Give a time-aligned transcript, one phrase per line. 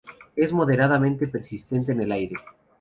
[0.35, 2.35] Es moderadamente persistente en el aire.